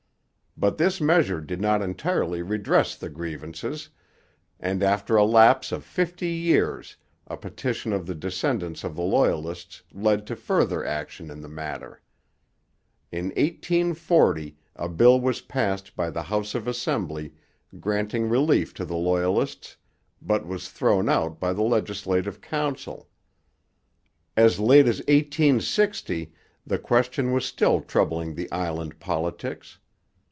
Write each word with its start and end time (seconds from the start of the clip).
But 0.57 0.77
this 0.77 0.99
measure 0.99 1.39
did 1.39 1.61
not 1.61 1.81
entirely 1.81 2.41
redress 2.41 2.97
the 2.97 3.07
grievances, 3.09 3.87
and 4.59 4.83
after 4.83 5.15
a 5.15 5.23
lapse 5.23 5.71
of 5.71 5.85
fifty 5.85 6.27
years 6.27 6.97
a 7.25 7.37
petition 7.37 7.93
of 7.93 8.05
the 8.05 8.13
descendants 8.13 8.83
of 8.83 8.97
the 8.97 9.01
Loyalists 9.01 9.81
led 9.93 10.27
to 10.27 10.35
further 10.35 10.85
action 10.85 11.31
in 11.31 11.39
the 11.39 11.47
matter. 11.47 12.01
In 13.13 13.27
1840 13.27 14.57
a 14.75 14.89
bill 14.89 15.21
was 15.21 15.39
passed 15.39 15.95
by 15.95 16.09
the 16.09 16.23
House 16.23 16.53
of 16.53 16.67
Assembly 16.67 17.33
granting 17.79 18.27
relief 18.27 18.73
to 18.73 18.83
the 18.83 18.97
Loyalists, 18.97 19.77
but 20.21 20.45
was 20.45 20.67
thrown 20.69 21.07
out 21.07 21.39
by 21.39 21.53
the 21.53 21.63
Legislative 21.63 22.41
Council. 22.41 23.07
As 24.35 24.59
late 24.59 24.87
as 24.89 24.99
1860 25.07 26.33
the 26.67 26.77
question 26.77 27.31
was 27.31 27.45
still 27.45 27.79
troubling 27.79 28.35
the 28.35 28.51
island 28.51 28.99
politics. 28.99 29.77